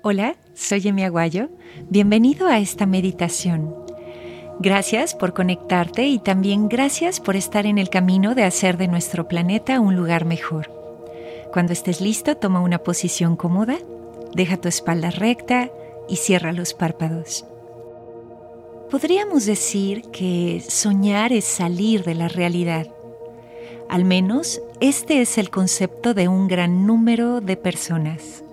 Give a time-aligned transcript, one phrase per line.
[0.00, 1.48] Hola, soy Emi Aguayo.
[1.90, 3.74] Bienvenido a esta meditación.
[4.60, 9.26] Gracias por conectarte y también gracias por estar en el camino de hacer de nuestro
[9.26, 10.70] planeta un lugar mejor.
[11.52, 13.76] Cuando estés listo, toma una posición cómoda,
[14.34, 15.68] deja tu espalda recta
[16.08, 17.44] y cierra los párpados.
[18.92, 22.86] Podríamos decir que soñar es salir de la realidad.
[23.88, 28.44] Al menos este es el concepto de un gran número de personas.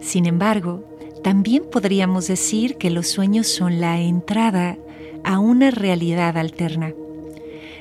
[0.00, 0.84] Sin embargo,
[1.22, 4.78] también podríamos decir que los sueños son la entrada
[5.24, 6.94] a una realidad alterna.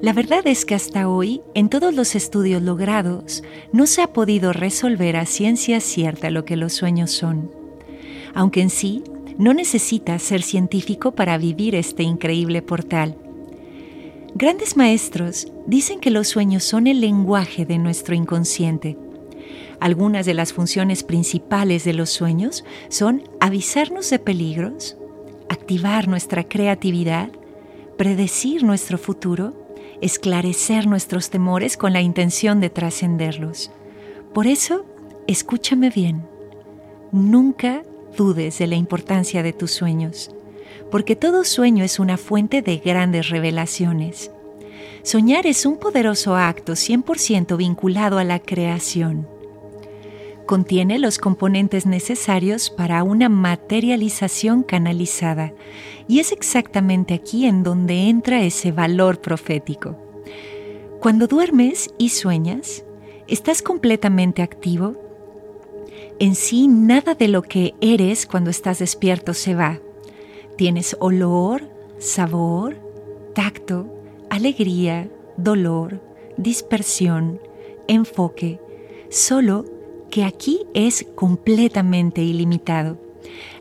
[0.00, 4.52] La verdad es que hasta hoy, en todos los estudios logrados, no se ha podido
[4.52, 7.50] resolver a ciencia cierta lo que los sueños son.
[8.34, 9.02] Aunque en sí,
[9.38, 13.16] no necesitas ser científico para vivir este increíble portal.
[14.34, 18.96] Grandes maestros dicen que los sueños son el lenguaje de nuestro inconsciente
[19.80, 24.96] algunas de las funciones principales de los sueños son avisarnos de peligros,
[25.48, 27.30] activar nuestra creatividad,
[27.96, 29.54] predecir nuestro futuro,
[30.00, 33.70] esclarecer nuestros temores con la intención de trascenderlos.
[34.32, 34.84] Por eso,
[35.26, 36.26] escúchame bien.
[37.12, 37.82] Nunca
[38.16, 40.30] dudes de la importancia de tus sueños,
[40.90, 44.30] porque todo sueño es una fuente de grandes revelaciones.
[45.02, 49.33] Soñar es un poderoso acto 100% vinculado a la creación
[50.46, 55.52] contiene los componentes necesarios para una materialización canalizada.
[56.06, 59.96] Y es exactamente aquí en donde entra ese valor profético.
[61.00, 62.84] Cuando duermes y sueñas,
[63.26, 64.96] estás completamente activo.
[66.18, 69.80] En sí, nada de lo que eres cuando estás despierto se va.
[70.56, 72.76] Tienes olor, sabor,
[73.34, 73.86] tacto,
[74.30, 76.00] alegría, dolor,
[76.36, 77.40] dispersión,
[77.88, 78.60] enfoque,
[79.10, 79.64] solo
[80.14, 82.98] que aquí es completamente ilimitado.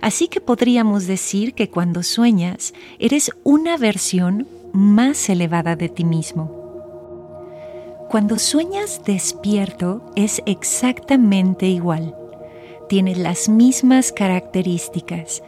[0.01, 6.51] Así que podríamos decir que cuando sueñas, eres una versión más elevada de ti mismo.
[8.07, 12.15] Cuando sueñas despierto es exactamente igual.
[12.87, 15.41] Tienes las mismas características,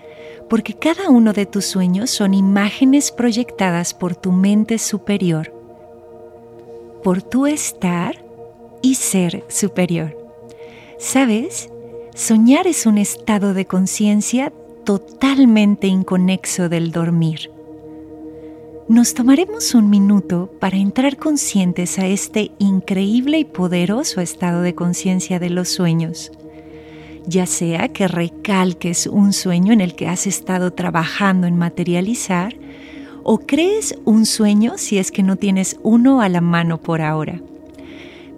[0.50, 5.54] porque cada uno de tus sueños son imágenes proyectadas por tu mente superior,
[7.04, 8.26] por tu estar
[8.82, 10.25] y ser superior.
[10.98, 11.70] ¿Sabes?
[12.16, 14.54] Soñar es un estado de conciencia
[14.86, 17.52] totalmente inconexo del dormir.
[18.88, 25.38] Nos tomaremos un minuto para entrar conscientes a este increíble y poderoso estado de conciencia
[25.38, 26.32] de los sueños.
[27.28, 32.56] Ya sea que recalques un sueño en el que has estado trabajando en materializar,
[33.24, 37.42] o crees un sueño si es que no tienes uno a la mano por ahora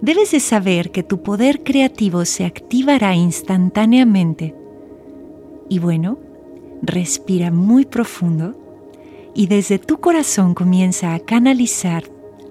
[0.00, 4.54] debes de saber que tu poder creativo se activará instantáneamente.
[5.68, 6.18] Y bueno,
[6.82, 8.56] respira muy profundo
[9.34, 12.04] y desde tu corazón comienza a canalizar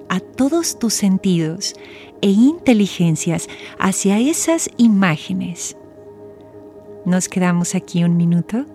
[0.09, 1.75] a todos tus sentidos
[2.21, 5.75] e inteligencias hacia esas imágenes.
[7.05, 8.65] Nos quedamos aquí un minuto.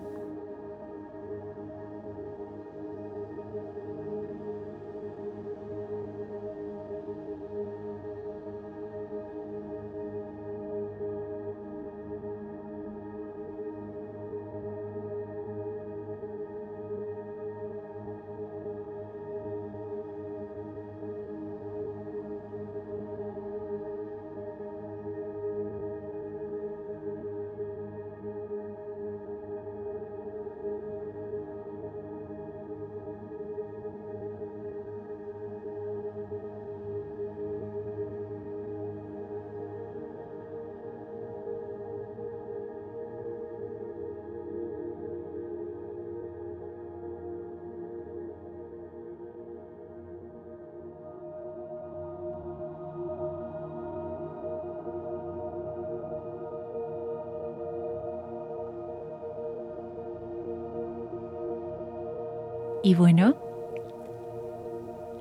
[62.83, 63.35] Y bueno,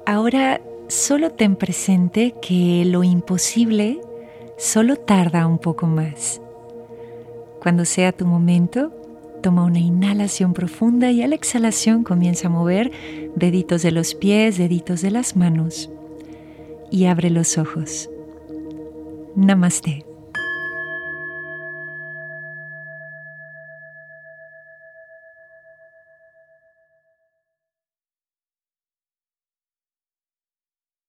[0.04, 4.00] ahora solo ten presente que lo imposible
[4.58, 6.40] solo tarda un poco más.
[7.60, 8.92] Cuando sea tu momento,
[9.42, 12.90] toma una inhalación profunda y a la exhalación comienza a mover
[13.36, 15.88] deditos de los pies, deditos de las manos
[16.90, 18.10] y abre los ojos.
[19.36, 20.11] Namaste.